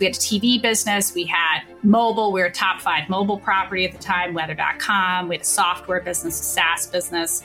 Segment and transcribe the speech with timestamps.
[0.00, 3.92] We had a TV business, we had mobile, we were top five mobile property at
[3.92, 5.28] the time, weather.com.
[5.28, 7.44] We had a software business, a SaaS business,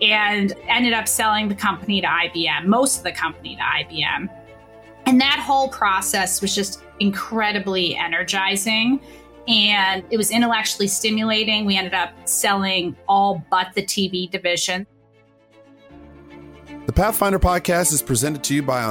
[0.00, 4.30] and ended up selling the company to IBM, most of the company to IBM.
[5.06, 9.00] And that whole process was just incredibly energizing
[9.48, 11.66] and it was intellectually stimulating.
[11.66, 14.86] We ended up selling all but the TV division.
[16.86, 18.82] The Pathfinder podcast is presented to you by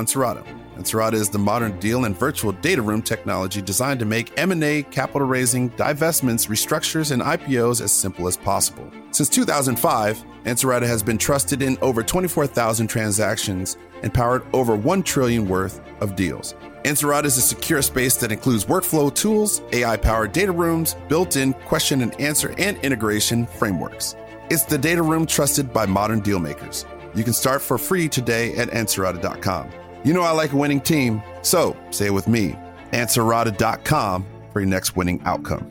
[0.76, 5.26] Ansarada is the modern deal and virtual data room technology designed to make M&A, capital
[5.26, 8.92] raising, divestments, restructures, and IPOs as simple as possible.
[9.12, 15.48] Since 2005, Ansarada has been trusted in over 24,000 transactions and powered over 1 trillion
[15.48, 16.56] worth of deals.
[16.84, 22.20] Ansarada is a secure space that includes workflow tools, AI-powered data rooms, built-in question and
[22.20, 24.16] answer and integration frameworks.
[24.50, 26.86] It's the data room trusted by modern deal makers.
[27.16, 29.72] You can start for free today at Ansarada.com.
[30.06, 32.56] You know I like a winning team, so say it with me.
[32.92, 35.68] Ansarada.com for your next winning outcome.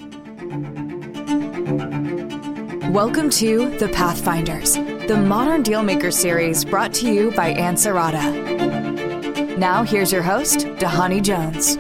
[2.92, 9.56] Welcome to The Pathfinders, the Modern Dealmaker series brought to you by Ansarada.
[9.56, 11.76] Now, here's your host, Dhani Jones.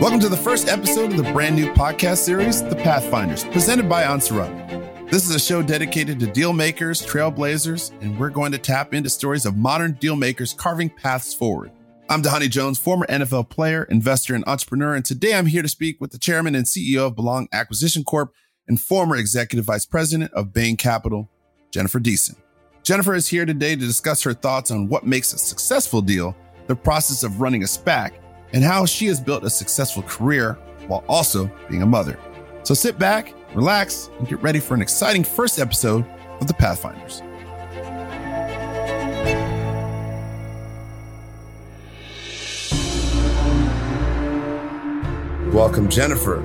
[0.00, 4.02] Welcome to the first episode of the brand new podcast series, The Pathfinders, presented by
[4.02, 4.61] Ansarada.
[5.12, 9.10] This is a show dedicated to deal makers, trailblazers, and we're going to tap into
[9.10, 11.70] stories of modern deal makers carving paths forward.
[12.08, 16.00] I'm Dhani Jones, former NFL player, investor, and entrepreneur, and today I'm here to speak
[16.00, 18.32] with the chairman and CEO of Belong Acquisition Corp
[18.66, 21.28] and former executive vice president of Bain Capital,
[21.70, 22.36] Jennifer Deason.
[22.82, 26.34] Jennifer is here today to discuss her thoughts on what makes a successful deal,
[26.68, 28.12] the process of running a SPAC,
[28.54, 30.54] and how she has built a successful career
[30.86, 32.18] while also being a mother.
[32.62, 36.04] So sit back relax, and get ready for an exciting first episode
[36.40, 37.22] of The Pathfinders.
[45.52, 46.42] Welcome, Jennifer.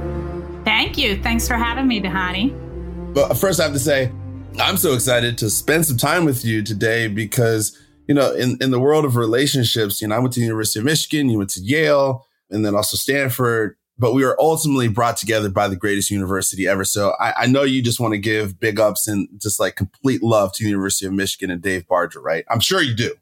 [0.65, 1.21] Thank you.
[1.23, 3.13] Thanks for having me, Dhani.
[3.13, 4.11] But first, I have to say,
[4.59, 8.71] I'm so excited to spend some time with you today because, you know, in, in
[8.71, 11.51] the world of relationships, you know, I went to the University of Michigan, you went
[11.51, 16.11] to Yale, and then also Stanford but we were ultimately brought together by the greatest
[16.11, 16.83] university ever.
[16.83, 20.21] So I, I, know you just want to give big ups and just like complete
[20.21, 22.45] love to the University of Michigan and Dave Barger, right?
[22.49, 23.13] I'm sure you do.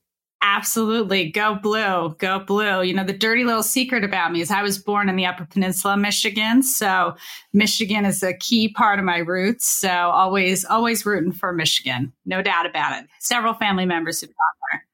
[0.41, 1.31] Absolutely.
[1.31, 2.15] Go blue.
[2.19, 2.83] Go blue.
[2.83, 5.45] You know, the dirty little secret about me is I was born in the Upper
[5.45, 6.61] Peninsula, Michigan.
[6.61, 7.15] So
[7.51, 9.67] Michigan is a key part of my roots.
[9.67, 12.13] So always, always rooting for Michigan.
[12.25, 13.09] No doubt about it.
[13.19, 14.35] Several family members who've gone
[14.71, 14.85] there.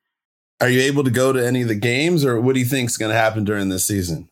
[0.67, 2.89] Are you able to go to any of the games or what do you think
[2.89, 4.29] is going to happen during this season?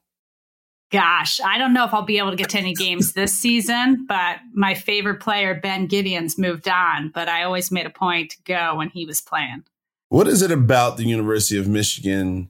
[0.91, 4.05] Gosh, I don't know if I'll be able to get to any games this season,
[4.07, 8.37] but my favorite player, Ben Gideon's moved on, but I always made a point to
[8.43, 9.63] go when he was playing.
[10.09, 12.49] What is it about the University of Michigan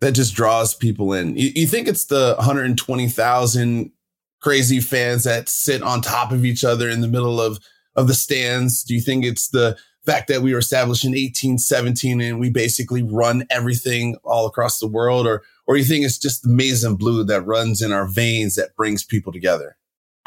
[0.00, 1.34] that just draws people in?
[1.36, 3.92] You, you think it's the 120,000
[4.40, 7.58] crazy fans that sit on top of each other in the middle of,
[7.96, 8.84] of the stands?
[8.84, 13.02] Do you think it's the fact that we were established in 1817 and we basically
[13.02, 15.26] run everything all across the world?
[15.26, 18.74] Or, or you think it's just the and blue that runs in our veins that
[18.74, 19.76] brings people together?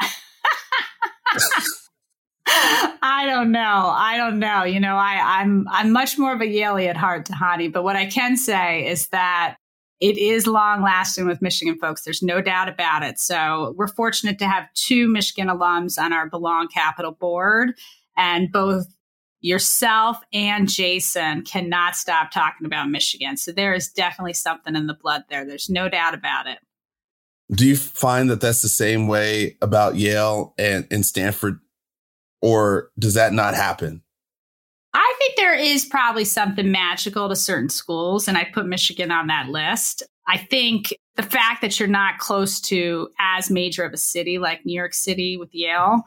[3.04, 3.92] I don't know.
[3.92, 4.62] I don't know.
[4.62, 7.72] You know, I, I'm I'm much more of a Yaley at heart, Dhani.
[7.72, 9.56] But what I can say is that
[10.00, 12.04] it is long lasting with Michigan folks.
[12.04, 13.18] There's no doubt about it.
[13.18, 17.72] So we're fortunate to have two Michigan alums on our Belong Capital board,
[18.16, 18.86] and both
[19.42, 23.36] yourself and Jason cannot stop talking about Michigan.
[23.36, 25.44] So there is definitely something in the blood there.
[25.44, 26.58] There's no doubt about it.
[27.50, 31.60] Do you find that that's the same way about Yale and, and Stanford,
[32.40, 34.02] or does that not happen?
[34.94, 39.26] I think there is probably something magical to certain schools, and I put Michigan on
[39.26, 40.02] that list.
[40.26, 44.64] I think the fact that you're not close to as major of a city like
[44.64, 46.02] New York City with Yale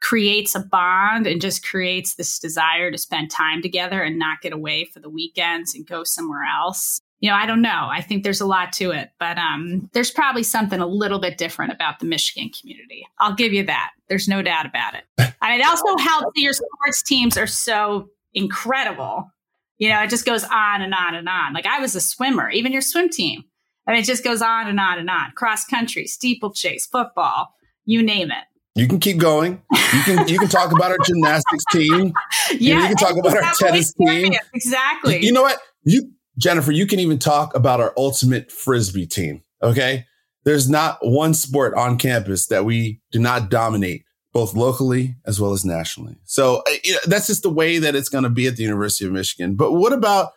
[0.00, 4.52] creates a bond and just creates this desire to spend time together and not get
[4.52, 7.00] away for the weekends and go somewhere else.
[7.20, 7.88] You know, I don't know.
[7.90, 11.36] I think there's a lot to it, but um, there's probably something a little bit
[11.36, 13.06] different about the Michigan community.
[13.18, 13.90] I'll give you that.
[14.08, 15.04] There's no doubt about it.
[15.42, 19.30] And it also helps that your sports teams are so incredible.
[19.76, 21.52] You know, it just goes on and on and on.
[21.52, 23.44] Like I was a swimmer, even your swim team.
[23.86, 25.32] I mean, it just goes on and on and on.
[25.32, 27.54] Cross country, steeplechase, football,
[27.84, 28.44] you name it.
[28.74, 29.62] You can keep going.
[29.72, 32.12] You can you can talk about our gymnastics team.
[32.50, 34.32] Yeah, you, know, you can talk about our tennis team.
[34.54, 35.16] Exactly.
[35.16, 35.58] You, you know what?
[35.84, 39.42] You Jennifer, you can even talk about our ultimate frisbee team.
[39.62, 40.06] Okay.
[40.44, 45.52] There's not one sport on campus that we do not dominate, both locally as well
[45.52, 46.16] as nationally.
[46.24, 49.04] So you know, that's just the way that it's going to be at the University
[49.04, 49.54] of Michigan.
[49.56, 50.30] But what about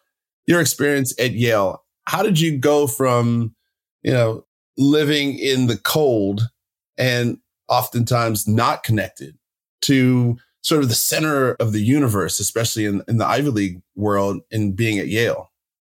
[0.45, 1.83] your experience at Yale?
[2.05, 3.55] How did you go from,
[4.01, 4.45] you know,
[4.77, 6.41] living in the cold
[6.97, 7.37] and
[7.67, 9.37] oftentimes not connected
[9.81, 14.41] to sort of the center of the universe, especially in, in the Ivy League world
[14.51, 15.51] and being at Yale.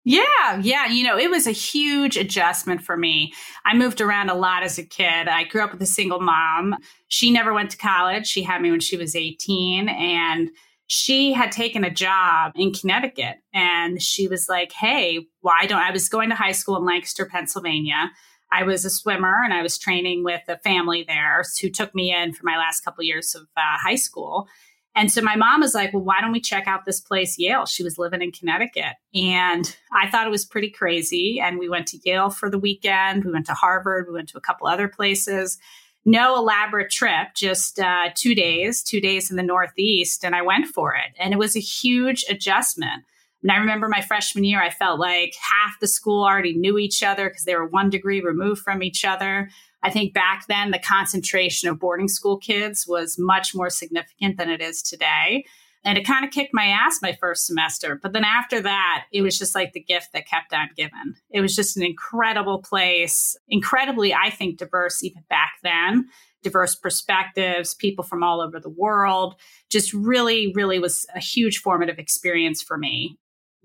[0.09, 0.87] Yeah, yeah.
[0.87, 3.33] You know, it was a huge adjustment for me.
[3.65, 5.27] I moved around a lot as a kid.
[5.27, 6.77] I grew up with a single mom.
[7.09, 8.27] She never went to college.
[8.27, 10.51] She had me when she was 18 and
[10.87, 15.91] she had taken a job in Connecticut and she was like, Hey, why don't I
[15.91, 18.12] was going to high school in Lancaster, Pennsylvania.
[18.53, 22.15] I was a swimmer and I was training with a family there who took me
[22.15, 24.49] in for my last couple years of uh, high school.
[24.95, 27.67] And so my mom was like, well, why don't we check out this place, Yale?
[27.67, 28.95] She was living in Connecticut.
[29.15, 31.39] And I thought it was pretty crazy.
[31.39, 33.25] And we went to Yale for the weekend.
[33.25, 34.07] We went to Harvard.
[34.09, 35.59] We went to a couple other places.
[36.07, 40.25] No elaborate trip, just uh, two days, two days in the Northeast.
[40.25, 41.13] And I went for it.
[41.19, 43.05] And it was a huge adjustment.
[43.47, 47.05] And I remember my freshman year, I felt like half the school already knew each
[47.05, 49.51] other because they were one degree removed from each other.
[49.85, 54.51] I think back then the concentration of boarding school kids was much more significant than
[54.51, 55.45] it is today.
[55.85, 58.01] And it kind of kicked my ass my first semester.
[58.03, 61.15] But then after that, it was just like the gift that kept on giving.
[61.31, 66.09] It was just an incredible place, incredibly, I think, diverse even back then,
[66.43, 69.37] diverse perspectives, people from all over the world.
[69.71, 73.17] Just really, really was a huge formative experience for me.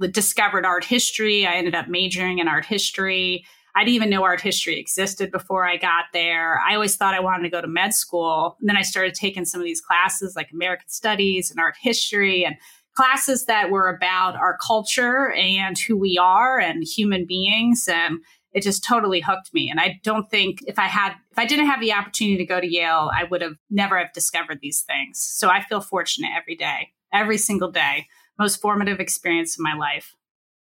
[0.07, 1.45] Discovered art history.
[1.45, 3.45] I ended up majoring in art history
[3.75, 6.59] I didn't even know art history existed before I got there.
[6.59, 8.57] I always thought I wanted to go to med school.
[8.59, 12.45] And then I started taking some of these classes like American Studies and art history
[12.45, 12.55] and
[12.95, 17.87] classes that were about our culture and who we are and human beings.
[17.87, 18.19] And
[18.53, 19.69] it just totally hooked me.
[19.69, 22.59] And I don't think if I had, if I didn't have the opportunity to go
[22.59, 25.19] to Yale, I would have never have discovered these things.
[25.19, 28.07] So I feel fortunate every day, every single day.
[28.39, 30.15] Most formative experience in my life.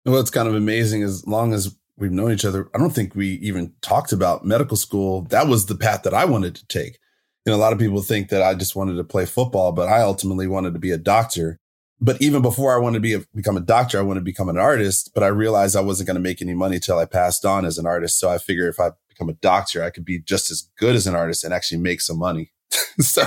[0.04, 2.68] Well, it's kind of amazing as long as we've known each other.
[2.74, 5.22] I don't think we even talked about medical school.
[5.22, 6.98] That was the path that I wanted to take.
[7.44, 9.88] You know, a lot of people think that I just wanted to play football, but
[9.88, 11.58] I ultimately wanted to be a doctor.
[12.00, 14.48] But even before I wanted to be a, become a doctor, I wanted to become
[14.48, 15.10] an artist.
[15.14, 17.78] But I realized I wasn't going to make any money till I passed on as
[17.78, 18.18] an artist.
[18.18, 21.06] So I figured if I become a doctor, I could be just as good as
[21.06, 22.52] an artist and actually make some money.
[22.98, 23.22] so,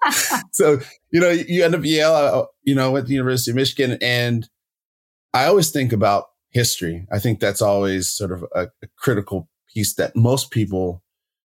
[0.52, 0.78] so
[1.10, 4.48] you know, you end up Yale, uh, you know, at the University of Michigan, and
[5.34, 7.06] I always think about history.
[7.10, 11.02] I think that's always sort of a, a critical piece that most people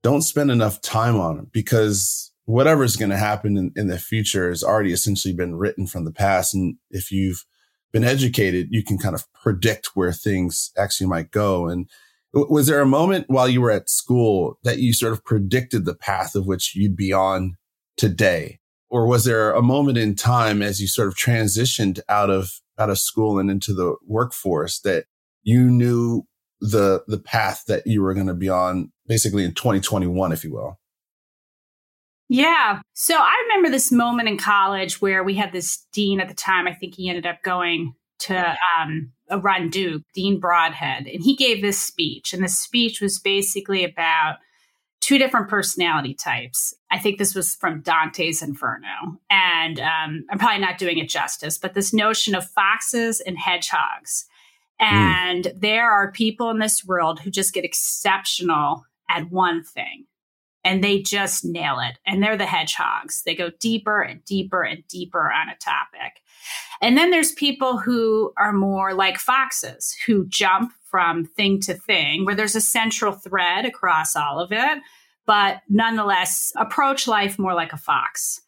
[0.02, 4.48] don't spend enough time on because whatever is going to happen in, in, the future
[4.48, 6.54] has already essentially been written from the past.
[6.54, 7.44] And if you've
[7.92, 11.68] been educated, you can kind of predict where things actually might go.
[11.68, 11.88] And
[12.32, 15.94] was there a moment while you were at school that you sort of predicted the
[15.94, 17.56] path of which you'd be on
[17.96, 18.60] today?
[18.88, 22.90] Or was there a moment in time as you sort of transitioned out of out
[22.90, 25.04] of school and into the workforce that
[25.42, 26.24] you knew
[26.60, 30.52] the the path that you were going to be on basically in 2021 if you
[30.52, 30.78] will
[32.30, 36.34] yeah so i remember this moment in college where we had this dean at the
[36.34, 39.12] time i think he ended up going to um,
[39.42, 44.36] run duke dean Brodhead and he gave this speech and the speech was basically about
[45.00, 46.74] two different personality types.
[46.90, 49.18] I think this was from Dante's Inferno.
[49.30, 54.26] And um, I'm probably not doing it justice, but this notion of foxes and hedgehogs.
[54.78, 54.94] Hmm.
[54.94, 55.60] And mm.
[55.60, 60.06] there are people in this world who just get exceptional at one thing
[60.64, 61.98] and they just nail it.
[62.06, 63.22] And they're the hedgehogs.
[63.24, 66.22] They go deeper and deeper and deeper on a topic.
[66.80, 72.24] And then there's people who are more like foxes who jump from thing to thing,
[72.24, 74.78] where there's a central thread across all of it,
[75.26, 78.40] but nonetheless approach life more like a fox.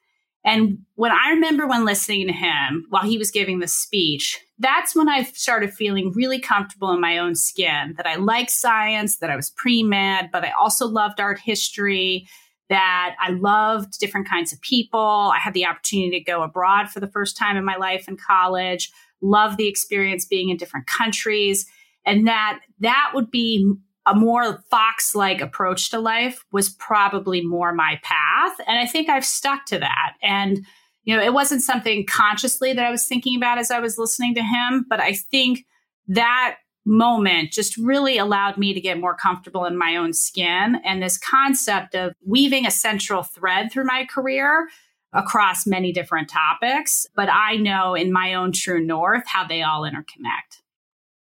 [0.44, 4.94] And when I remember when listening to him while he was giving the speech, that's
[4.94, 9.30] when I started feeling really comfortable in my own skin that I liked science, that
[9.30, 12.26] I was pre med, but I also loved art history,
[12.68, 15.32] that I loved different kinds of people.
[15.32, 18.16] I had the opportunity to go abroad for the first time in my life in
[18.16, 21.66] college, loved the experience being in different countries
[22.04, 23.74] and that that would be
[24.06, 28.56] a more fox like approach to life was probably more my path.
[28.66, 30.14] And i think i've stuck to that.
[30.22, 30.64] And
[31.04, 34.36] you know it wasn't something consciously that i was thinking about as i was listening
[34.36, 35.66] to him but i think
[36.06, 40.80] that moment just really allowed me to get more comfortable in my own skin.
[40.84, 44.68] And this concept of weaving a central thread through my career
[45.12, 49.82] across many different topics but i know in my own true north how they all
[49.82, 50.62] interconnect.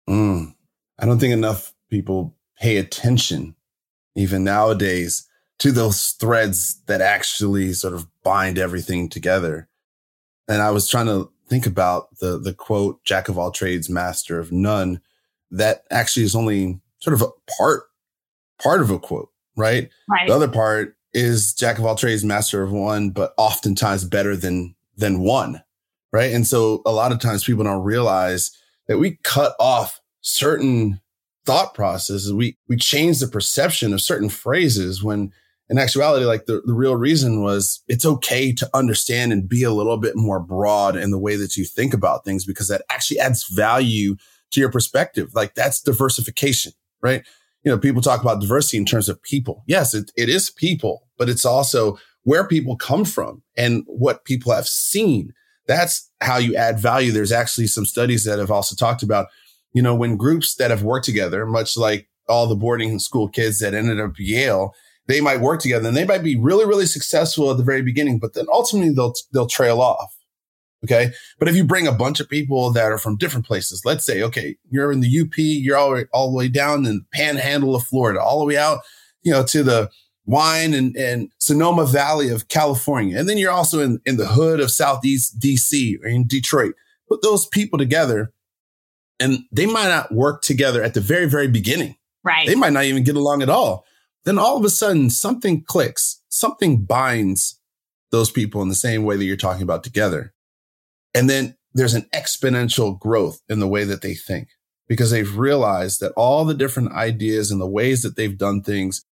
[0.09, 0.55] Mm.
[0.97, 3.55] I don't think enough people pay attention,
[4.15, 5.27] even nowadays,
[5.59, 9.67] to those threads that actually sort of bind everything together.
[10.47, 14.39] And I was trying to think about the the quote, "Jack of all trades, master
[14.39, 15.01] of none,"
[15.51, 17.83] that actually is only sort of a part
[18.61, 19.89] part of a quote, right?
[20.09, 20.27] Right.
[20.27, 24.75] The other part is jack of all trades, master of one, but oftentimes better than
[24.97, 25.61] than one,
[26.11, 26.33] right?
[26.33, 28.51] And so a lot of times people don't realize
[28.87, 30.99] that we cut off certain
[31.47, 32.31] thought processes.
[32.31, 35.31] We we change the perception of certain phrases when
[35.69, 39.71] in actuality, like the, the real reason was it's okay to understand and be a
[39.71, 43.19] little bit more broad in the way that you think about things because that actually
[43.19, 44.15] adds value
[44.51, 45.31] to your perspective.
[45.33, 47.23] Like that's diversification, right?
[47.63, 49.63] You know, people talk about diversity in terms of people.
[49.67, 54.53] Yes, it, it is people, but it's also where people come from and what people
[54.53, 55.33] have seen.
[55.67, 57.11] That's how you add value.
[57.11, 59.27] There's actually some studies that have also talked about,
[59.77, 63.59] you know, when groups that have worked together, much like all the boarding school kids
[63.59, 64.73] that ended up Yale,
[65.05, 68.17] they might work together and they might be really, really successful at the very beginning,
[68.17, 70.11] but then ultimately they'll, they'll trail off.
[70.83, 71.11] Okay.
[71.37, 74.23] But if you bring a bunch of people that are from different places, let's say,
[74.23, 77.83] okay, you're in the UP, you're all, all the way down in the panhandle of
[77.83, 78.79] Florida, all the way out,
[79.21, 79.91] you know, to the
[80.25, 83.15] wine and, and Sonoma Valley of California.
[83.19, 86.73] And then you're also in, in the hood of Southeast DC or in Detroit.
[87.07, 88.33] Put those people together
[89.19, 91.95] and they might not work together at the very, very beginning.
[92.23, 92.47] Right.
[92.47, 93.85] They might not even get along at all.
[94.25, 97.59] Then all of a sudden something clicks, something binds
[98.11, 100.33] those people in the same way that you're talking about together.
[101.13, 104.49] And then there's an exponential growth in the way that they think
[104.87, 109.05] because they've realized that all the different ideas and the ways that they've done things,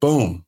[0.00, 0.44] boom,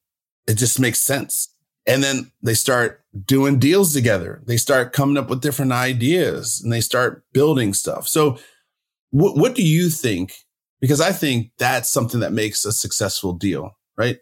[0.47, 1.53] it just makes sense.
[1.87, 4.43] And then they start doing deals together.
[4.47, 8.07] They start coming up with different ideas and they start building stuff.
[8.07, 8.39] So
[9.11, 10.35] what, what do you think?
[10.81, 14.19] Because I think that's something that makes a successful deal, right?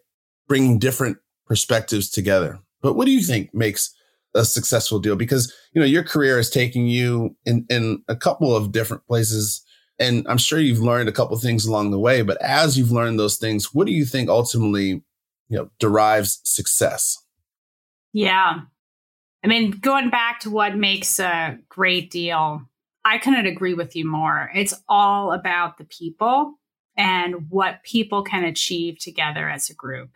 [0.47, 2.59] Bringing different perspectives together.
[2.81, 3.93] But what do you think makes
[4.37, 8.55] a successful deal because you know your career is taking you in in a couple
[8.55, 9.63] of different places
[9.99, 13.19] and i'm sure you've learned a couple things along the way but as you've learned
[13.19, 14.87] those things what do you think ultimately
[15.49, 17.17] you know derives success
[18.13, 18.61] yeah.
[19.43, 22.67] I mean going back to what makes a great deal
[23.07, 24.51] i couldn't agree with you more.
[24.53, 26.55] It's all about the people
[26.97, 30.09] and what people can achieve together as a group.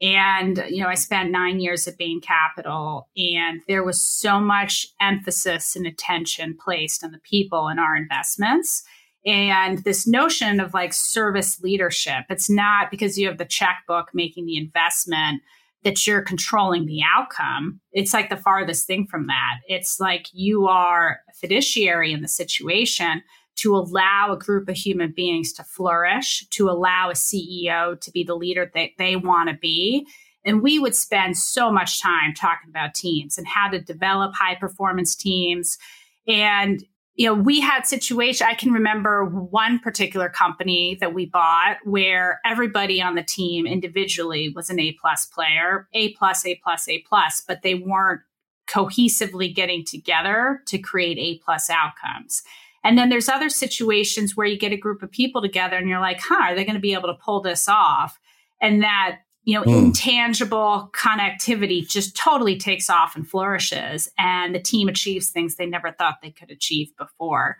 [0.00, 4.86] And, you know, I spent nine years at Bain Capital, and there was so much
[4.98, 8.82] emphasis and attention placed on the people in our investments.
[9.26, 14.46] And this notion of like service leadership, it's not because you have the checkbook making
[14.46, 15.42] the investment
[15.82, 17.80] that you're controlling the outcome.
[17.92, 19.60] It's like the farthest thing from that.
[19.66, 23.22] It's like you are a fiduciary in the situation
[23.56, 28.24] to allow a group of human beings to flourish, to allow a CEO to be
[28.24, 30.06] the leader that they want to be.
[30.44, 34.54] And we would spend so much time talking about teams and how to develop high
[34.54, 35.76] performance teams.
[36.26, 36.82] And,
[37.14, 38.46] you know, we had situation.
[38.48, 44.52] I can remember one particular company that we bought where everybody on the team individually
[44.54, 48.22] was an A plus player, A plus, A plus, A plus, but they weren't
[48.68, 52.42] cohesively getting together to create A plus outcomes.
[52.82, 56.00] And then there's other situations where you get a group of people together and you're
[56.00, 58.18] like, huh, are they going to be able to pull this off?
[58.62, 59.86] And that, you know, mm.
[59.86, 64.08] intangible connectivity just totally takes off and flourishes.
[64.18, 67.56] And the team achieves things they never thought they could achieve before.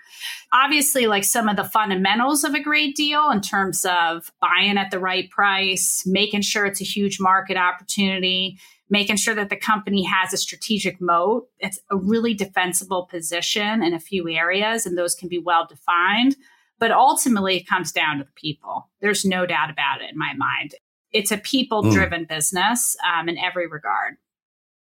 [0.53, 4.91] Obviously, like some of the fundamentals of a great deal in terms of buying at
[4.91, 8.59] the right price, making sure it's a huge market opportunity
[8.93, 11.49] making sure that the company has a strategic moat.
[11.61, 16.37] It's a really defensible position in a few areas, and those can be well defined.
[16.81, 18.91] But ultimately, it comes down to the people.
[19.01, 20.75] There's no doubt about it in my mind.
[21.12, 22.29] It's a people driven mm.
[22.29, 24.17] business um, in every regard.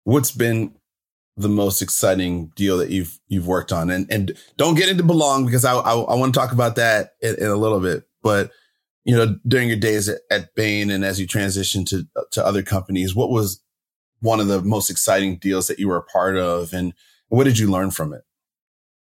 [0.04, 0.74] What's been
[1.36, 3.90] the most exciting deal that you've you've worked on?
[3.90, 7.14] And and don't get into belong because I I, I want to talk about that
[7.20, 8.04] in, in, a little bit.
[8.22, 8.50] But
[9.04, 12.62] you know, during your days at, at Bain and as you transition to to other
[12.62, 13.62] companies, what was
[14.20, 16.92] one of the most exciting deals that you were a part of and
[17.28, 18.22] what did you learn from it?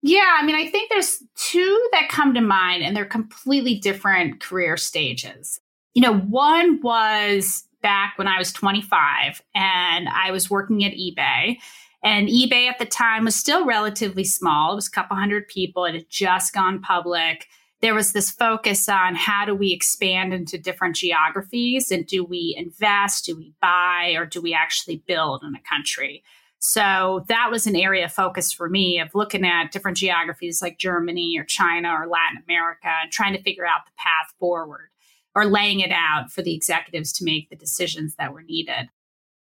[0.01, 4.41] Yeah, I mean, I think there's two that come to mind and they're completely different
[4.41, 5.59] career stages.
[5.97, 11.57] You know, one was back when I was 25 and I was working at eBay.
[12.03, 14.73] And eBay at the time was still relatively small.
[14.73, 15.85] It was a couple hundred people.
[15.85, 17.47] It had just gone public
[17.81, 22.55] there was this focus on how do we expand into different geographies and do we
[22.57, 26.23] invest, do we buy, or do we actually build in a country?
[26.57, 30.79] So that was an area of focus for me of looking at different geographies like
[30.79, 34.89] Germany or China or Latin America and trying to figure out the path forward
[35.37, 38.89] or laying it out for the executives to make the decisions that were needed.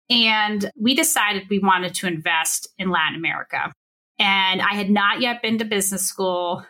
[0.10, 3.74] And we decided we wanted to invest in Latin America.
[4.18, 6.66] And I had not yet been to business school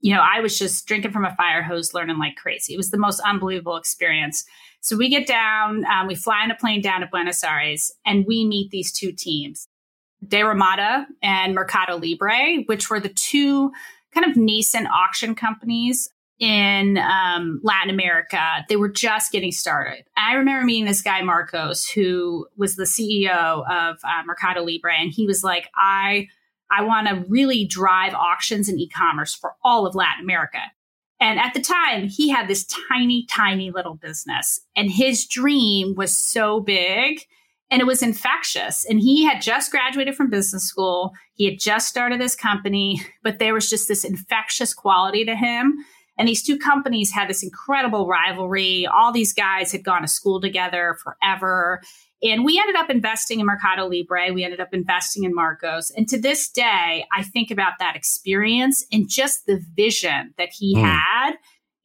[0.00, 2.74] you know, I was just drinking from a fire hose, learning like crazy.
[2.74, 4.44] It was the most unbelievable experience.
[4.80, 8.26] So we get down, um, we fly in a plane down to Buenos Aires, and
[8.26, 9.66] we meet these two teams,
[10.24, 13.72] DeRemate and Mercado Libre, which were the two
[14.12, 18.64] kind of nascent auction companies in um, Latin America.
[18.68, 20.04] They were just getting started.
[20.16, 25.12] I remember meeting this guy, Marcos, who was the CEO of uh, Mercado Libre, and
[25.12, 26.28] he was like, I
[26.70, 30.58] I want to really drive auctions and e-commerce for all of Latin America.
[31.20, 36.16] And at the time, he had this tiny, tiny little business, and his dream was
[36.16, 37.20] so big
[37.70, 38.84] and it was infectious.
[38.84, 41.12] And he had just graduated from business school.
[41.34, 45.84] He had just started this company, but there was just this infectious quality to him.
[46.18, 48.86] And these two companies had this incredible rivalry.
[48.86, 51.82] All these guys had gone to school together forever.
[52.22, 54.32] And we ended up investing in Mercado Libre.
[54.32, 55.90] We ended up investing in Marcos.
[55.90, 60.74] And to this day, I think about that experience and just the vision that he
[60.76, 60.82] mm.
[60.82, 61.34] had.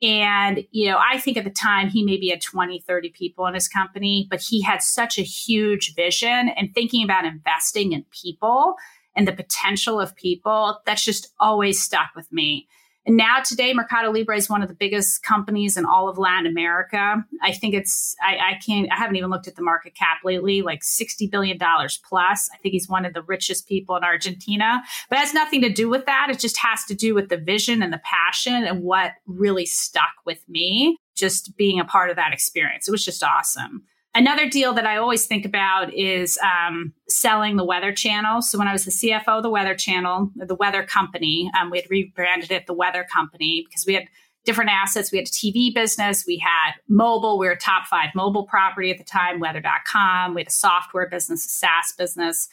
[0.01, 3.53] And, you know, I think at the time he maybe had 20, 30 people in
[3.53, 8.75] his company, but he had such a huge vision and thinking about investing in people
[9.15, 12.67] and the potential of people that's just always stuck with me.
[13.05, 16.45] And now today, Mercado Libre is one of the biggest companies in all of Latin
[16.45, 17.25] America.
[17.41, 20.61] I think it's, I, I can't, I haven't even looked at the market cap lately,
[20.61, 22.49] like $60 billion plus.
[22.53, 25.69] I think he's one of the richest people in Argentina, but it has nothing to
[25.69, 26.27] do with that.
[26.29, 30.13] It just has to do with the vision and the passion and what really stuck
[30.25, 32.87] with me, just being a part of that experience.
[32.87, 33.83] It was just awesome.
[34.13, 38.41] Another deal that I always think about is um, selling the Weather Channel.
[38.41, 41.79] So when I was the CFO of the Weather Channel, the Weather Company, um, we
[41.79, 44.07] had rebranded it the Weather Company because we had
[44.43, 45.13] different assets.
[45.13, 47.37] We had a TV business, we had mobile.
[47.37, 50.33] We were top five mobile property at the time, weather.com.
[50.33, 52.49] We had a software business, a SaaS business,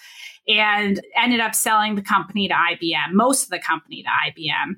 [0.47, 4.77] and ended up selling the company to IBM, most of the company to IBM.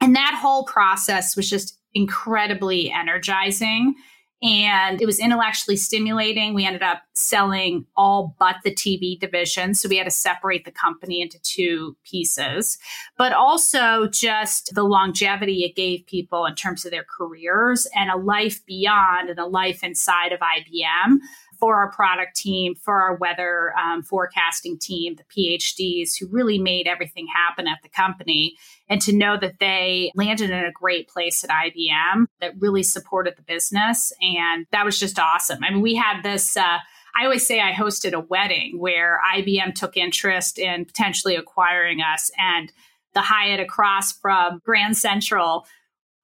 [0.00, 3.94] And that whole process was just incredibly energizing
[4.42, 6.52] and it was intellectually stimulating.
[6.52, 9.74] We ended up selling all but the TV division.
[9.74, 12.78] So we had to separate the company into two pieces,
[13.16, 18.16] but also just the longevity it gave people in terms of their careers and a
[18.16, 21.16] life beyond and a life inside of IBM
[21.58, 26.86] for our product team, for our weather um, forecasting team, the PhDs who really made
[26.86, 28.56] everything happen at the company.
[28.88, 33.34] And to know that they landed in a great place at IBM that really supported
[33.36, 34.12] the business.
[34.20, 35.64] And that was just awesome.
[35.64, 36.56] I mean, we had this.
[36.56, 36.78] Uh,
[37.18, 42.30] I always say I hosted a wedding where IBM took interest in potentially acquiring us
[42.38, 42.70] and
[43.14, 45.66] the Hyatt across from Grand Central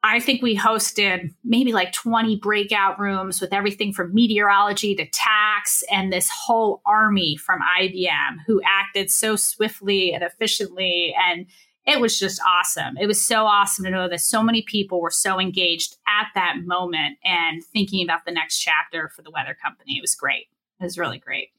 [0.04, 5.84] I think we hosted maybe like 20 breakout rooms with everything from meteorology to tax
[5.90, 11.14] and this whole army from IBM who acted so swiftly and efficiently.
[11.16, 11.46] And
[11.86, 12.96] it was just awesome.
[12.96, 16.56] It was so awesome to know that so many people were so engaged at that
[16.64, 19.98] moment and thinking about the next chapter for the weather company.
[19.98, 20.46] It was great.
[20.80, 21.50] It was really great.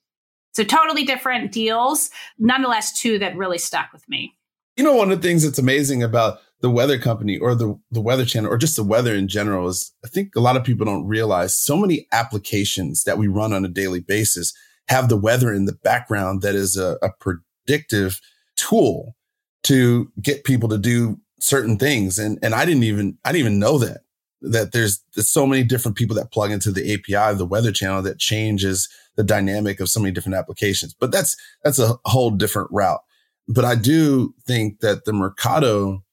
[0.52, 4.36] So, totally different deals, nonetheless, two that really stuck with me.
[4.78, 8.00] You know, one of the things that's amazing about the weather company or the, the
[8.00, 10.86] weather channel or just the weather in general is I think a lot of people
[10.86, 14.54] don't realize so many applications that we run on a daily basis
[14.88, 18.22] have the weather in the background that is a, a predictive
[18.56, 19.14] tool
[19.64, 22.18] to get people to do certain things.
[22.18, 24.02] And, and I didn't even, I didn't even know that,
[24.42, 27.74] that there's, there's so many different people that plug into the API of the weather
[27.74, 30.94] channel that changes the dynamic of so many different applications.
[30.98, 33.02] But that's, that's a whole different route.
[33.50, 36.04] But I do think that the Mercado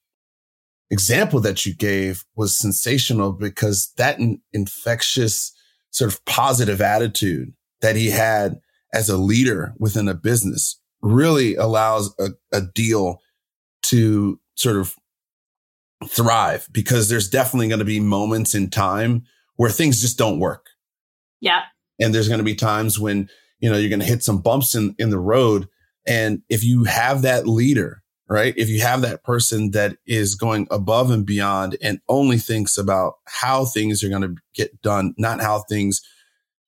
[0.90, 5.52] example that you gave was sensational because that in- infectious
[5.90, 8.60] sort of positive attitude that he had
[8.92, 13.20] as a leader within a business really allows a, a deal
[13.82, 14.94] to sort of
[16.08, 19.22] thrive because there's definitely going to be moments in time
[19.56, 20.66] where things just don't work.
[21.40, 21.62] Yeah.
[21.98, 24.74] And there's going to be times when, you know, you're going to hit some bumps
[24.74, 25.68] in, in the road.
[26.06, 28.54] And if you have that leader right?
[28.56, 33.14] If you have that person that is going above and beyond and only thinks about
[33.26, 36.00] how things are going to get done, not how things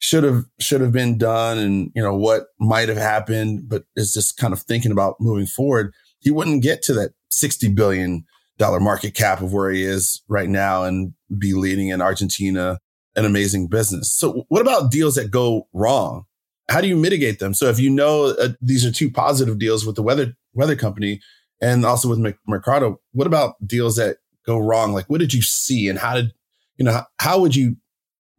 [0.01, 4.13] should have should have been done and you know what might have happened, but is
[4.13, 8.25] just kind of thinking about moving forward, he wouldn't get to that 60 billion
[8.59, 12.81] dollar market cap of where he is right now and be leading in Argentina
[13.15, 14.13] an amazing business.
[14.13, 16.25] So what about deals that go wrong?
[16.69, 17.55] How do you mitigate them?
[17.55, 21.21] So if you know uh, these are two positive deals with the weather weather company,
[21.63, 24.93] and also with Mercado, what about deals that go wrong?
[24.93, 26.33] Like, what did you see and how did,
[26.77, 27.77] you know, how would you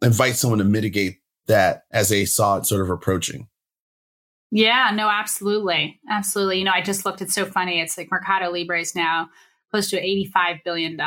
[0.04, 3.48] invite someone to mitigate that as they saw it sort of approaching?
[4.52, 6.00] Yeah, no, absolutely.
[6.10, 6.60] Absolutely.
[6.60, 7.80] You know, I just looked, it's so funny.
[7.80, 9.30] It's like Mercado Libre is now
[9.72, 10.98] close to $85 billion.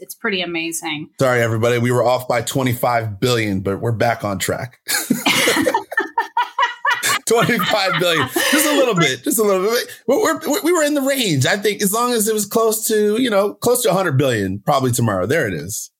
[0.00, 1.10] It's pretty amazing.
[1.20, 1.78] Sorry, everybody.
[1.78, 4.80] We were off by 25 billion, but we're back on track.
[7.28, 8.28] 25 billion.
[8.28, 9.22] Just a little bit.
[9.22, 9.88] Just a little bit.
[10.06, 11.46] We're, we were in the range.
[11.46, 14.60] I think as long as it was close to, you know, close to 100 billion,
[14.60, 15.26] probably tomorrow.
[15.26, 15.90] There it is.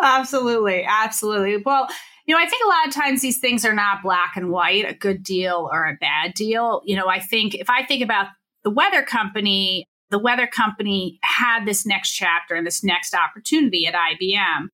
[0.00, 0.84] Absolutely.
[0.84, 1.62] Absolutely.
[1.64, 1.88] Well,
[2.26, 4.84] you know, I think a lot of times these things are not black and white,
[4.88, 6.82] a good deal or a bad deal.
[6.84, 8.26] You know, I think if I think about
[8.64, 13.94] the weather company, the weather company had this next chapter and this next opportunity at
[13.94, 14.68] IBM.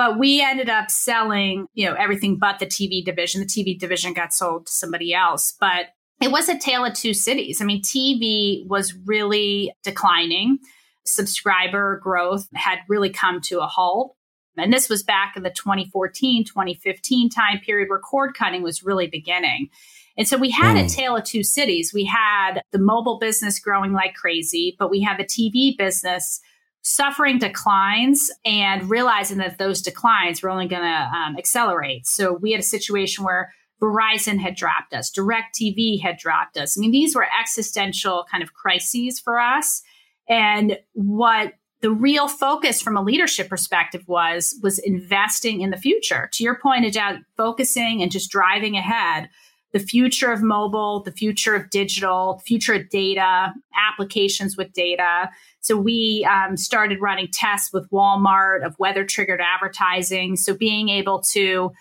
[0.00, 3.42] But we ended up selling, you know, everything but the TV division.
[3.42, 5.54] The TV division got sold to somebody else.
[5.60, 5.88] But
[6.22, 7.60] it was a tale of two cities.
[7.60, 10.56] I mean, TV was really declining.
[11.04, 14.16] Subscriber growth had really come to a halt.
[14.56, 19.06] And this was back in the 2014, 2015 time period where cord cutting was really
[19.06, 19.68] beginning.
[20.16, 20.86] And so we had mm.
[20.86, 21.92] a tale of two cities.
[21.92, 26.40] We had the mobile business growing like crazy, but we had the TV business
[26.82, 32.06] suffering declines and realizing that those declines were only going to um, accelerate.
[32.06, 36.76] So we had a situation where Verizon had dropped us, DirecTV had dropped us.
[36.76, 39.82] I mean, these were existential kind of crises for us.
[40.28, 46.28] And what the real focus from a leadership perspective was was investing in the future.
[46.34, 49.30] To your point about focusing and just driving ahead,
[49.72, 53.54] the future of mobile, the future of digital, future of data,
[53.90, 55.30] applications with data.
[55.60, 60.36] So we um, started running tests with Walmart of weather triggered advertising.
[60.36, 61.72] So being able to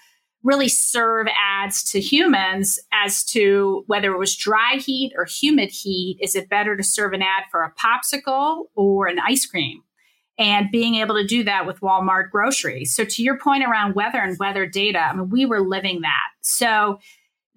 [0.43, 6.17] really serve ads to humans as to whether it was dry heat or humid heat.
[6.21, 9.81] Is it better to serve an ad for a popsicle or an ice cream?
[10.37, 12.95] And being able to do that with Walmart groceries.
[12.95, 16.29] So to your point around weather and weather data, I mean, we were living that.
[16.41, 16.99] So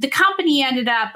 [0.00, 1.14] the company ended up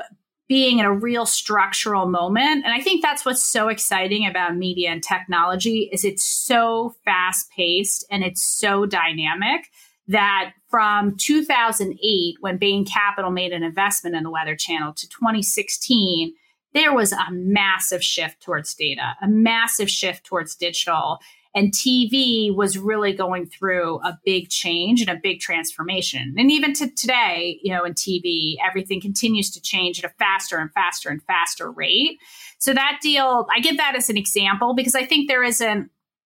[0.49, 2.65] being in a real structural moment.
[2.65, 7.51] And i think that's what's so exciting about media and technology is it's so fast
[7.51, 9.71] paced and it's so dynamic
[10.09, 16.33] that from 2008 when bain capital made an investment in the weather channel to 2016
[16.75, 21.19] there was a massive shift towards data a massive shift towards digital
[21.57, 26.35] and TV was really going through a big change and a big transformation.
[26.37, 30.59] And even to today, you know, in TV, everything continues to change at a faster
[30.59, 32.19] and faster and faster rate.
[32.59, 35.91] So that deal, I give that as an example because I think there isn't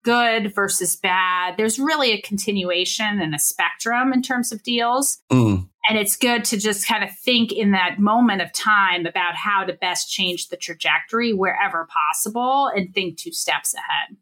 [0.04, 1.56] good versus bad.
[1.56, 5.18] There's really a continuation and a spectrum in terms of deals.
[5.32, 5.68] Mm.
[5.88, 9.64] And it's good to just kind of think in that moment of time about how
[9.64, 14.16] to best change the trajectory wherever possible and think two steps ahead.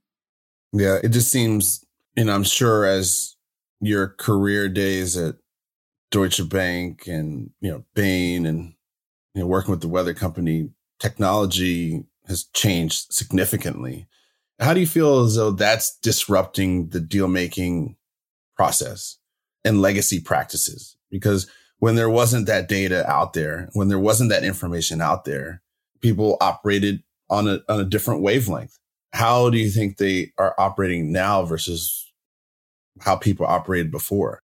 [0.79, 1.85] Yeah, it just seems,
[2.25, 3.35] know, I'm sure as
[3.81, 5.37] your career days at
[6.11, 8.75] Deutsche Bank and, you know, Bain and,
[9.35, 14.07] you know, working with the weather company, technology has changed significantly.
[14.61, 17.97] How do you feel as though that's disrupting the deal making
[18.55, 19.17] process
[19.65, 20.97] and legacy practices?
[21.11, 21.47] Because
[21.79, 25.63] when there wasn't that data out there, when there wasn't that information out there,
[26.03, 28.79] people operated on a, on a different wavelength
[29.13, 32.13] how do you think they are operating now versus
[33.01, 34.41] how people operated before?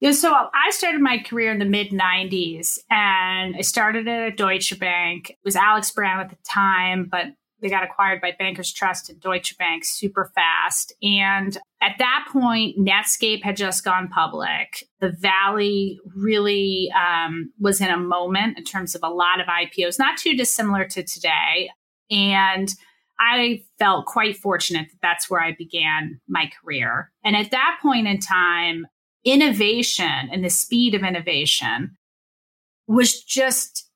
[0.00, 4.76] Yeah, so I started my career in the mid 90s and I started at Deutsche
[4.78, 5.30] Bank.
[5.30, 7.26] It was Alex Brown at the time, but
[7.60, 10.92] they got acquired by Bankers Trust and Deutsche Bank super fast.
[11.00, 14.88] And at that point, Netscape had just gone public.
[14.98, 20.00] The Valley really um, was in a moment in terms of a lot of IPOs,
[20.00, 21.70] not too dissimilar to today.
[22.10, 22.74] And
[23.24, 27.12] I felt quite fortunate that that's where I began my career.
[27.24, 28.86] And at that point in time,
[29.24, 31.96] innovation and the speed of innovation
[32.88, 33.88] was just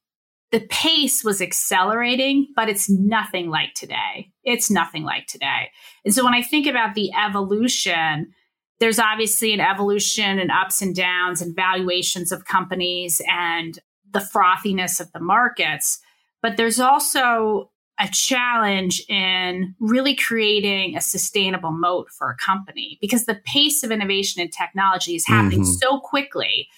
[0.53, 4.31] the pace was accelerating, but it's nothing like today.
[4.45, 5.71] It's nothing like today.
[6.05, 8.33] And so when I think about the evolution,
[8.79, 13.81] there's obviously an evolution and ups and downs and valuations of companies and
[14.12, 15.99] the frothiness of the markets.
[16.43, 23.25] But there's also a challenge in really creating a sustainable moat for a company because
[23.25, 25.73] the pace of innovation and technology is happening mm-hmm.
[25.73, 26.69] so quickly.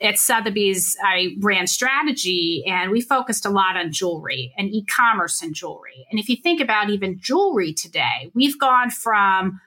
[0.00, 5.42] At Sotheby's, I ran strategy and we focused a lot on jewelry and e commerce
[5.42, 6.06] and jewelry.
[6.10, 9.60] And if you think about even jewelry today, we've gone from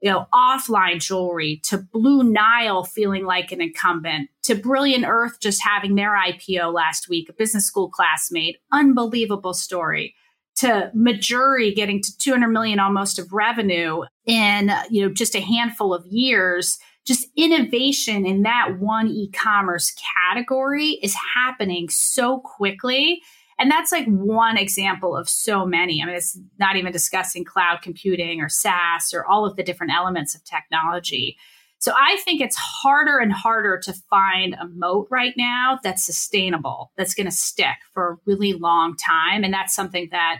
[0.00, 5.62] you know, offline jewelry to Blue Nile feeling like an incumbent to Brilliant Earth just
[5.62, 8.58] having their IPO last week, a business school classmate.
[8.70, 10.14] Unbelievable story
[10.56, 15.92] to Mejuri getting to 200 million almost of revenue in, you know, just a handful
[15.92, 19.92] of years, just innovation in that one e-commerce
[20.30, 23.20] category is happening so quickly.
[23.58, 26.02] And that's like one example of so many.
[26.02, 29.92] I mean, it's not even discussing cloud computing or SaaS or all of the different
[29.92, 31.36] elements of technology.
[31.84, 36.90] So I think it's harder and harder to find a moat right now that's sustainable,
[36.96, 39.44] that's going to stick for a really long time.
[39.44, 40.38] And that's something that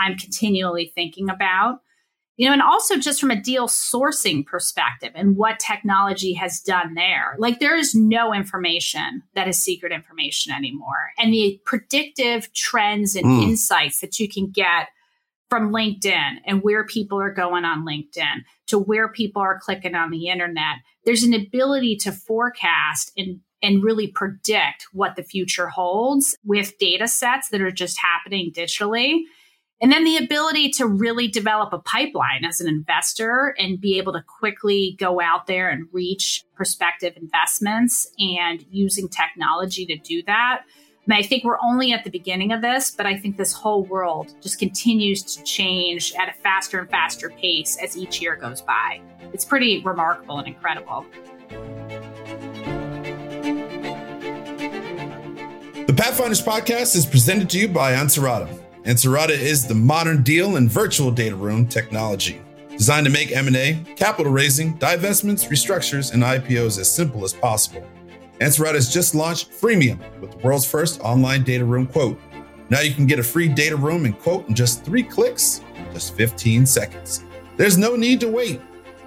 [0.00, 1.80] I'm continually thinking about.
[2.38, 6.94] You know, and also just from a deal sourcing perspective and what technology has done
[6.94, 7.36] there.
[7.38, 11.12] Like there is no information that is secret information anymore.
[11.18, 13.42] And the predictive trends and mm.
[13.42, 14.88] insights that you can get
[15.48, 20.10] from LinkedIn and where people are going on LinkedIn to where people are clicking on
[20.10, 20.76] the internet.
[21.04, 27.08] There's an ability to forecast and and really predict what the future holds with data
[27.08, 29.22] sets that are just happening digitally.
[29.80, 34.12] And then the ability to really develop a pipeline as an investor and be able
[34.14, 40.62] to quickly go out there and reach prospective investments and using technology to do that.
[41.10, 43.84] I, I think we're only at the beginning of this, but I think this whole
[43.84, 48.60] world just continues to change at a faster and faster pace as each year goes
[48.60, 49.00] by.
[49.32, 51.06] It's pretty remarkable and incredible.
[55.86, 60.70] The Pathfinders podcast is presented to you by Ansarada Ansarada is the modern deal and
[60.70, 62.40] virtual data room technology
[62.70, 67.84] designed to make M&A, capital raising, divestments, restructures, and IPOs as simple as possible.
[68.40, 72.20] Ansarada has just launched Freemium with the world's first online data room quote.
[72.68, 76.14] Now you can get a free data room and quote in just three clicks, just
[76.14, 77.24] 15 seconds.
[77.56, 78.60] There's no need to wait.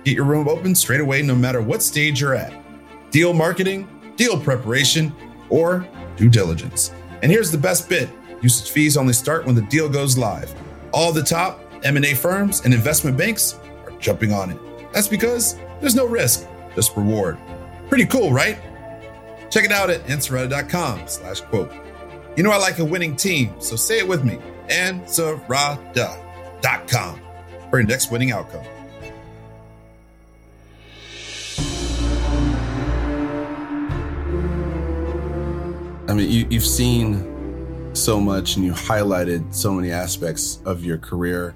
[0.03, 2.53] Get your room open straight away, no matter what stage you're at.
[3.11, 5.13] Deal marketing, deal preparation,
[5.49, 6.91] or due diligence.
[7.21, 8.09] And here's the best bit
[8.41, 10.53] Usage fees only start when the deal goes live.
[10.93, 14.57] All the top M&A firms and investment banks are jumping on it.
[14.93, 17.37] That's because there's no risk, just reward.
[17.89, 18.57] Pretty cool, right?
[19.49, 21.71] Check it out at ansarada.com slash quote.
[22.35, 24.37] You know I like a winning team, so say it with me.
[24.67, 27.19] Ansarada.com
[27.69, 28.65] for your next winning outcome.
[36.07, 40.97] I mean, you, you've seen so much and you highlighted so many aspects of your
[40.97, 41.55] career.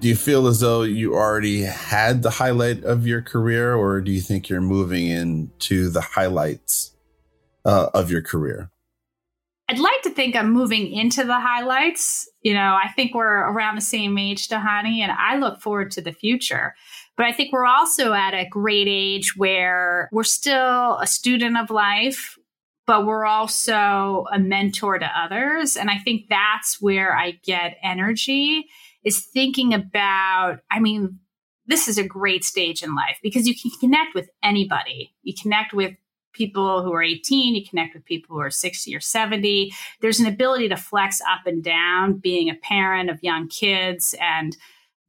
[0.00, 4.10] Do you feel as though you already had the highlight of your career, or do
[4.10, 6.91] you think you're moving into the highlights
[7.64, 8.70] uh, of your career?
[9.68, 12.28] I'd like to think I'm moving into the highlights.
[12.42, 16.02] You know, I think we're around the same age, Dhani, and I look forward to
[16.02, 16.74] the future.
[17.16, 21.70] But I think we're also at a great age where we're still a student of
[21.70, 22.36] life
[22.86, 25.76] but we're also a mentor to others.
[25.76, 28.66] And I think that's where I get energy
[29.04, 31.18] is thinking about, I mean,
[31.66, 35.14] this is a great stage in life because you can connect with anybody.
[35.22, 35.94] You connect with
[36.32, 39.72] people who are 18, you connect with people who are 60 or 70.
[40.00, 44.56] There's an ability to flex up and down being a parent of young kids and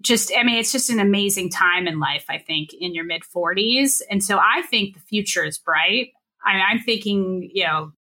[0.02, 3.22] just i mean it's just an amazing time in life i think in your mid
[3.22, 6.10] 40s and so i think the future is bright
[6.46, 7.92] I mean, I'm thinking, you know,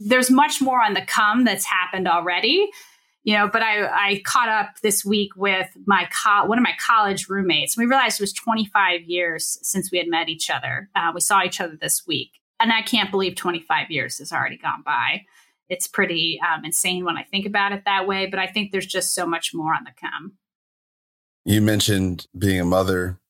[0.00, 2.68] there's much more on the come that's happened already.
[3.24, 6.74] You know, but I, I caught up this week with my co- one of my
[6.80, 7.76] college roommates.
[7.76, 10.88] We realized it was 25 years since we had met each other.
[10.94, 14.58] Uh, we saw each other this week, and I can't believe 25 years has already
[14.58, 15.24] gone by.
[15.68, 18.26] It's pretty um, insane when I think about it that way.
[18.26, 20.34] But I think there's just so much more on the come.
[21.44, 23.20] You mentioned being a mother.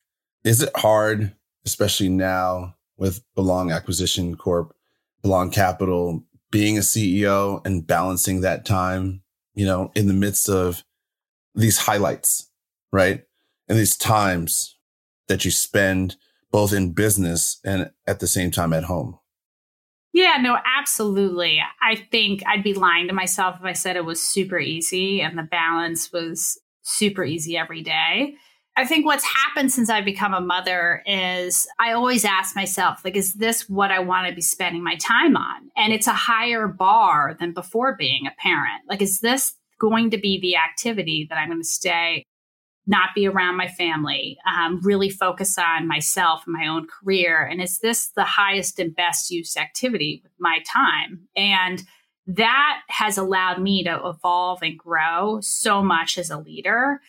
[0.44, 4.74] Is it hard, especially now, with Belong Acquisition Corp,
[5.22, 9.22] Belong Capital, being a CEO and balancing that time,
[9.54, 10.84] you know, in the midst of
[11.54, 12.50] these highlights,
[12.92, 13.24] right?
[13.68, 14.76] And these times
[15.28, 16.16] that you spend
[16.50, 19.18] both in business and at the same time at home.
[20.12, 21.60] Yeah, no, absolutely.
[21.82, 25.36] I think I'd be lying to myself if I said it was super easy and
[25.36, 28.34] the balance was super easy every day.
[28.76, 33.16] I think what's happened since I've become a mother is I always ask myself, like,
[33.16, 35.70] is this what I want to be spending my time on?
[35.76, 38.82] And it's a higher bar than before being a parent.
[38.88, 42.24] Like, is this going to be the activity that I'm going to stay,
[42.88, 47.44] not be around my family, um, really focus on myself and my own career?
[47.44, 51.28] And is this the highest and best use activity with my time?
[51.36, 51.84] And
[52.26, 57.00] that has allowed me to evolve and grow so much as a leader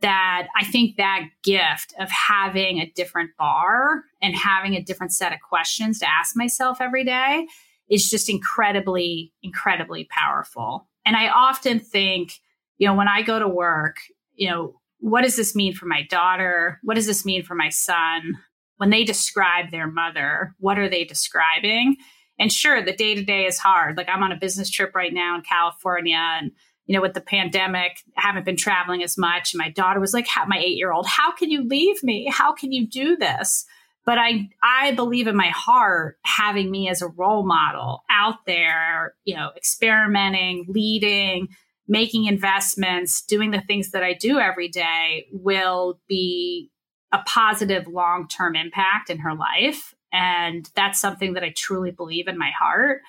[0.00, 5.32] that I think that gift of having a different bar and having a different set
[5.32, 7.46] of questions to ask myself every day
[7.88, 10.88] is just incredibly, incredibly powerful.
[11.04, 12.32] And I often think,
[12.78, 13.96] you know, when I go to work,
[14.34, 16.80] you know, what does this mean for my daughter?
[16.82, 18.34] What does this mean for my son?
[18.78, 21.96] When they describe their mother, what are they describing?
[22.38, 23.96] And sure, the day to day is hard.
[23.96, 26.52] Like I'm on a business trip right now in California and
[26.86, 29.52] you know, with the pandemic, haven't been traveling as much.
[29.52, 32.28] And my daughter was like, my eight year old, how can you leave me?
[32.30, 33.64] How can you do this?
[34.04, 39.14] But I, I believe in my heart having me as a role model out there,
[39.24, 41.48] you know, experimenting, leading,
[41.88, 46.70] making investments, doing the things that I do every day will be
[47.12, 49.94] a positive long term impact in her life.
[50.12, 53.02] And that's something that I truly believe in my heart.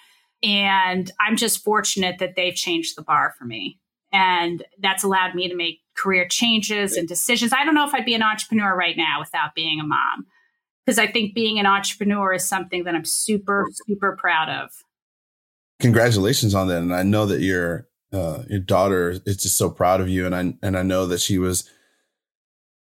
[0.44, 3.80] And I'm just fortunate that they've changed the bar for me.
[4.12, 7.54] And that's allowed me to make career changes and decisions.
[7.54, 10.28] I don't know if I'd be an entrepreneur right now without being a mom,
[10.86, 14.72] because I think being an entrepreneur is something that I'm super, super proud of.
[15.80, 16.82] Congratulations on that.
[16.82, 20.26] And I know that your uh, your daughter is just so proud of you.
[20.26, 21.70] And I and I know that she was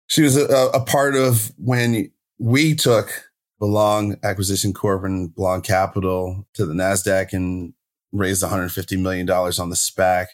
[0.06, 3.10] she was a, a part of when we took
[3.58, 7.72] Belong Acquisition Corp and Belong Capital to the NASDAQ and
[8.12, 10.26] raised $150 million on the SPAC.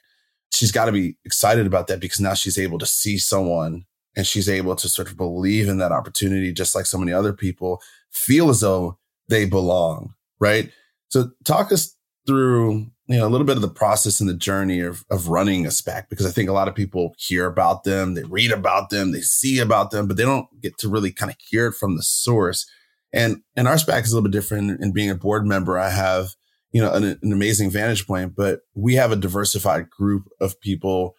[0.53, 3.85] She's got to be excited about that because now she's able to see someone
[4.17, 7.33] and she's able to sort of believe in that opportunity, just like so many other
[7.33, 10.15] people feel as though they belong.
[10.39, 10.71] Right.
[11.09, 14.81] So talk us through, you know, a little bit of the process and the journey
[14.81, 18.15] of, of running a SPAC, because I think a lot of people hear about them,
[18.15, 21.31] they read about them, they see about them, but they don't get to really kind
[21.31, 22.67] of hear it from the source.
[23.13, 24.81] And, and our SPAC is a little bit different.
[24.81, 26.31] And being a board member, I have,
[26.71, 31.15] you know, an, an amazing vantage point, but we have a diversified group of people.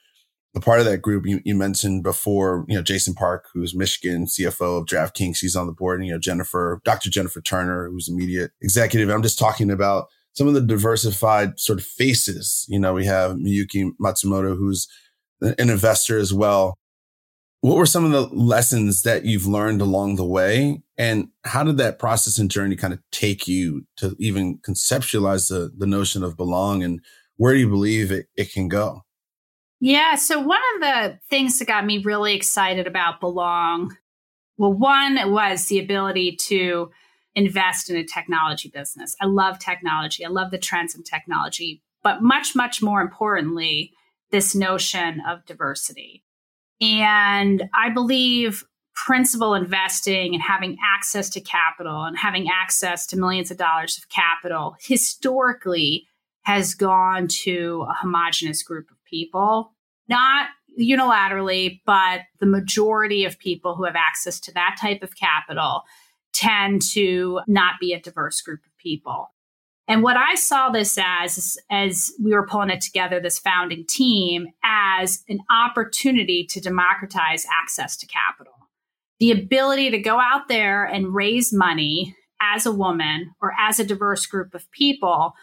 [0.56, 4.26] A part of that group you, you mentioned before, you know, Jason Park, who's Michigan
[4.26, 5.40] CFO of DraftKings.
[5.40, 6.00] He's on the board.
[6.00, 7.10] And, you know, Jennifer, Dr.
[7.10, 9.10] Jennifer Turner, who's a media executive.
[9.10, 12.66] I'm just talking about some of the diversified sort of faces.
[12.68, 14.88] You know, we have Miyuki Matsumoto, who's
[15.42, 16.78] an investor as well.
[17.62, 20.82] What were some of the lessons that you've learned along the way?
[20.98, 25.72] And how did that process and journey kind of take you to even conceptualize the,
[25.78, 27.00] the notion of belong and
[27.38, 29.04] where do you believe it, it can go?
[29.80, 30.16] Yeah.
[30.16, 33.96] So one of the things that got me really excited about belong,
[34.58, 36.92] well, one was the ability to
[37.36, 39.16] invest in a technology business.
[39.20, 40.26] I love technology.
[40.26, 43.94] I love the trends in technology, but much, much more importantly,
[44.32, 46.24] this notion of diversity.
[46.82, 48.64] And I believe
[48.96, 54.10] principal investing and having access to capital and having access to millions of dollars of
[54.10, 56.06] capital historically
[56.44, 59.74] has gone to a homogenous group of people,
[60.08, 65.84] not unilaterally, but the majority of people who have access to that type of capital
[66.34, 69.30] tend to not be a diverse group of people.
[69.88, 74.48] And what I saw this as, as we were pulling it together, this founding team,
[74.64, 78.54] as an opportunity to democratize access to capital.
[79.20, 83.86] The ability to go out there and raise money as a woman or as a
[83.86, 85.34] diverse group of people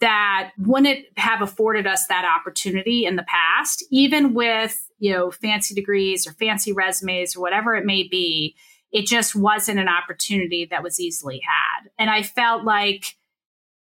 [0.00, 5.74] that wouldn't have afforded us that opportunity in the past, even with, you know, fancy
[5.74, 8.54] degrees or fancy resumes or whatever it may be
[8.92, 11.90] it just wasn't an opportunity that was easily had.
[11.98, 13.16] And I felt like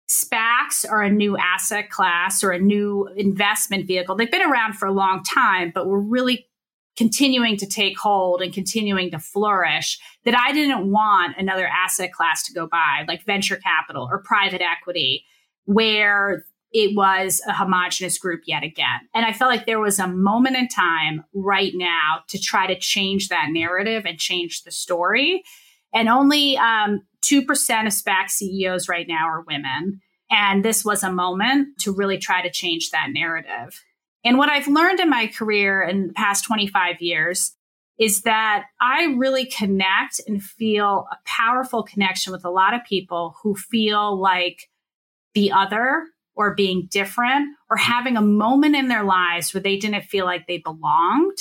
[0.09, 4.17] SPACs are a new asset class or a new investment vehicle.
[4.17, 6.47] They've been around for a long time, but we're really
[6.97, 12.45] continuing to take hold and continuing to flourish that I didn't want another asset class
[12.45, 15.25] to go by, like venture capital or private equity,
[15.65, 19.09] where it was a homogenous group yet again.
[19.15, 22.77] And I felt like there was a moment in time right now to try to
[22.77, 25.45] change that narrative and change the story.
[25.95, 30.01] And only um, 2% of SPAC CEOs right now are women.
[30.33, 33.81] And this was a moment to really try to change that narrative.
[34.25, 37.55] And what I've learned in my career in the past 25 years
[38.01, 43.37] is that I really connect and feel a powerful connection with a lot of people
[43.45, 44.69] who feel like
[45.35, 50.05] the other or being different or having a moment in their lives where they didn't
[50.05, 51.39] feel like they belonged.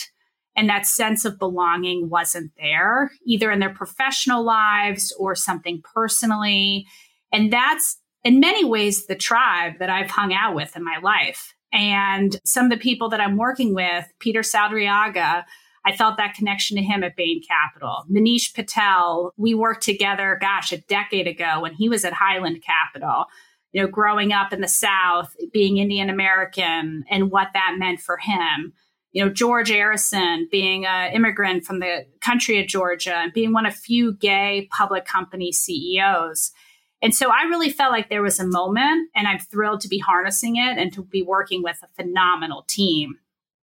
[0.55, 6.85] And that sense of belonging wasn't there, either in their professional lives or something personally.
[7.31, 11.55] And that's in many ways the tribe that I've hung out with in my life.
[11.71, 15.43] And some of the people that I'm working with, Peter Saldarriaga,
[15.85, 18.05] I felt that connection to him at Bain Capital.
[18.09, 23.25] Manish Patel, we worked together, gosh, a decade ago when he was at Highland Capital
[23.73, 28.17] you know, growing up in the South, being Indian American, and what that meant for
[28.17, 28.73] him.
[29.11, 33.65] You know, George Arison being an immigrant from the country of Georgia and being one
[33.65, 36.51] of few gay public company CEOs.
[37.01, 39.99] And so I really felt like there was a moment, and I'm thrilled to be
[39.99, 43.15] harnessing it and to be working with a phenomenal team.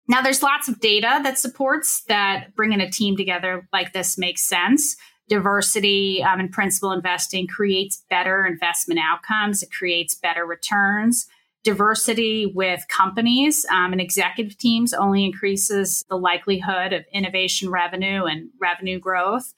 [0.07, 4.43] Now, there's lots of data that supports that bringing a team together like this makes
[4.43, 4.97] sense
[5.29, 9.62] diversity um, in principal investing creates better investment outcomes.
[9.62, 11.27] It creates better returns.
[11.64, 18.51] diversity with companies um, and executive teams only increases the likelihood of innovation revenue and
[18.61, 19.53] revenue growth,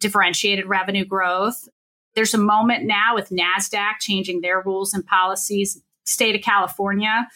[0.00, 1.68] differentiated revenue growth.
[2.14, 7.28] There's a moment now with NASDAQ changing their rules and policies, state of California.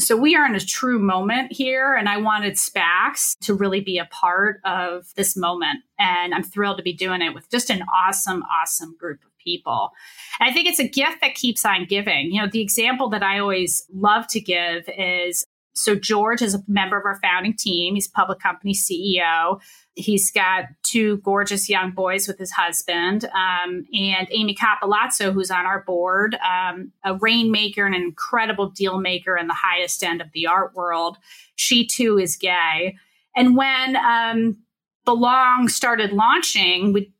[0.00, 3.98] So we are in a true moment here, and I wanted SPACs to really be
[3.98, 5.80] a part of this moment.
[5.98, 9.90] And I'm thrilled to be doing it with just an awesome, awesome group of people.
[10.38, 12.32] And I think it's a gift that keeps on giving.
[12.32, 15.44] You know, the example that I always love to give is
[15.74, 17.94] so George is a member of our founding team.
[17.94, 19.60] He's public company CEO.
[19.94, 25.66] He's got two gorgeous young boys with his husband, um, and Amy Cappellazzo, who's on
[25.66, 30.28] our board, um, a rainmaker and an incredible deal maker in the highest end of
[30.32, 31.18] the art world.
[31.56, 32.96] She too is gay.
[33.36, 34.58] And when um,
[35.04, 37.12] Belong started launching, we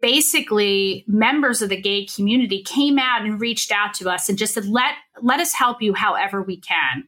[0.00, 4.52] basically members of the gay community came out and reached out to us and just
[4.52, 7.04] said, let, let us help you however we can.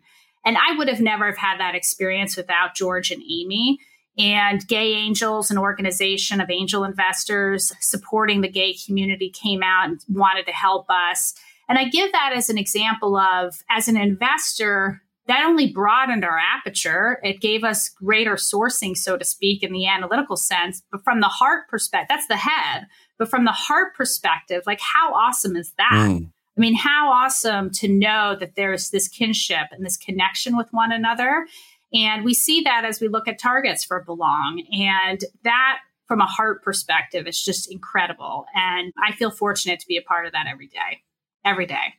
[0.46, 3.78] And I would have never have had that experience without George and Amy.
[4.18, 10.46] And Gaingels, an organization of angel investors supporting the gay community, came out and wanted
[10.46, 11.34] to help us.
[11.68, 16.38] And I give that as an example of, as an investor, that only broadened our
[16.38, 17.18] aperture.
[17.22, 20.82] It gave us greater sourcing, so to speak, in the analytical sense.
[20.90, 22.86] But from the heart perspective, that's the head.
[23.18, 25.90] But from the heart perspective, like how awesome is that?
[25.92, 26.30] Mm.
[26.56, 30.90] I mean, how awesome to know that there's this kinship and this connection with one
[30.90, 31.46] another.
[31.92, 34.62] And we see that as we look at targets for Belong.
[34.72, 35.78] And that,
[36.08, 38.46] from a heart perspective, is just incredible.
[38.54, 41.02] And I feel fortunate to be a part of that every day,
[41.44, 41.94] every day.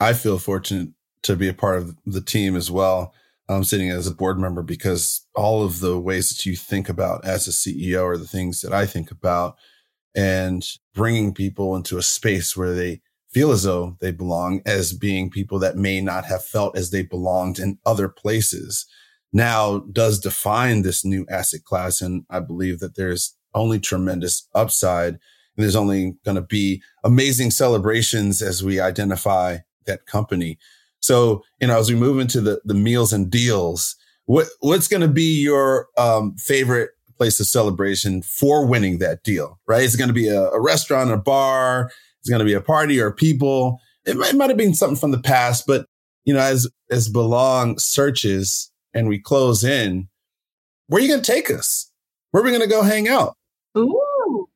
[0.00, 0.88] I feel fortunate
[1.22, 3.12] to be a part of the team as well.
[3.48, 7.24] I'm sitting as a board member because all of the ways that you think about
[7.24, 9.56] as a CEO are the things that I think about
[10.14, 10.64] and
[10.94, 13.00] bringing people into a space where they
[13.32, 17.02] feel as though they belong as being people that may not have felt as they
[17.02, 18.86] belonged in other places
[19.32, 22.00] now does define this new asset class.
[22.00, 27.50] And I believe that there's only tremendous upside and there's only going to be amazing
[27.50, 30.58] celebrations as we identify that company.
[31.00, 35.00] So, you know, as we move into the, the meals and deals, what, what's going
[35.00, 39.82] to be your um, favorite place of celebration for winning that deal, right?
[39.82, 41.90] Is it going to be a, a restaurant, a bar?
[42.20, 43.80] It's going to be a party or people.
[44.04, 45.86] It might, it might have been something from the past, but
[46.24, 50.08] you know, as as belong searches and we close in,
[50.86, 51.90] where are you going to take us?
[52.30, 53.36] Where are we going to go hang out?
[53.76, 54.48] Ooh,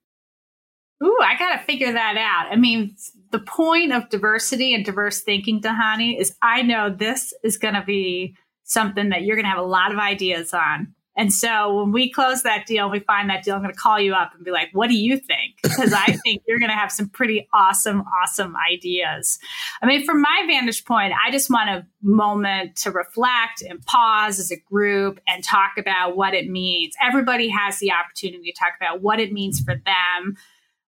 [1.03, 2.53] ooh, I got to figure that out.
[2.53, 2.97] I mean,
[3.31, 7.85] the point of diversity and diverse thinking, Dhani, is I know this is going to
[7.85, 10.95] be something that you're going to have a lot of ideas on.
[11.17, 14.01] And so when we close that deal, we find that deal, I'm going to call
[14.01, 15.55] you up and be like, what do you think?
[15.63, 19.39] Because I think you're going to have some pretty awesome, awesome ideas.
[19.81, 24.41] I mean, from my vantage point, I just want a moment to reflect and pause
[24.41, 26.95] as a group and talk about what it means.
[27.01, 30.37] Everybody has the opportunity to talk about what it means for them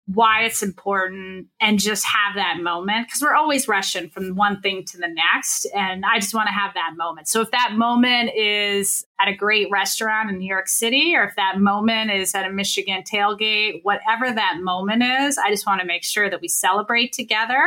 [0.06, 4.84] why it's important and just have that moment because we're always rushing from one thing
[4.84, 5.66] to the next.
[5.74, 7.26] And I just want to have that moment.
[7.26, 11.34] So if that moment is at a great restaurant in New York City, or if
[11.34, 15.86] that moment is at a Michigan tailgate, whatever that moment is, I just want to
[15.86, 17.60] make sure that we celebrate together.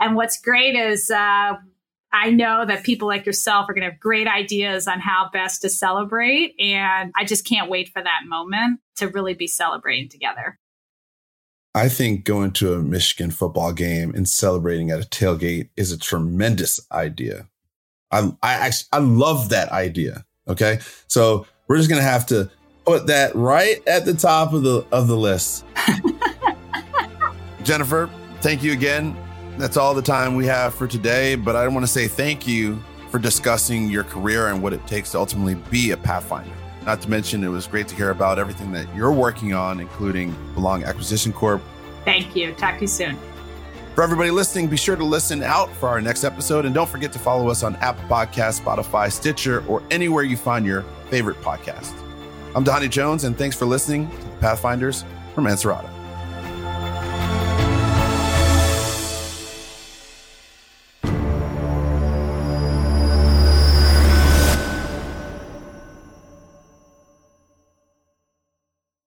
[0.00, 1.54] And what's great is, uh,
[2.12, 5.62] I know that people like yourself are going to have great ideas on how best
[5.62, 6.56] to celebrate.
[6.58, 10.58] And I just can't wait for that moment to really be celebrating together.
[11.74, 15.98] I think going to a Michigan football game and celebrating at a tailgate is a
[15.98, 17.48] tremendous idea.
[18.10, 20.24] I I actually I love that idea.
[20.48, 22.50] Okay, so we're just gonna have to
[22.84, 25.64] put that right at the top of the of the list.
[27.62, 28.10] Jennifer,
[28.40, 29.16] thank you again.
[29.56, 31.36] That's all the time we have for today.
[31.36, 35.12] But I want to say thank you for discussing your career and what it takes
[35.12, 36.59] to ultimately be a Pathfinder.
[36.86, 40.34] Not to mention, it was great to hear about everything that you're working on, including
[40.54, 41.62] Belong Acquisition Corp.
[42.04, 42.52] Thank you.
[42.54, 43.18] Talk to you soon.
[43.94, 46.64] For everybody listening, be sure to listen out for our next episode.
[46.64, 50.64] And don't forget to follow us on Apple Podcasts, Spotify, Stitcher, or anywhere you find
[50.64, 51.92] your favorite podcast.
[52.54, 55.04] I'm Dhani Jones, and thanks for listening to the Pathfinders
[55.34, 55.99] from Ansarada.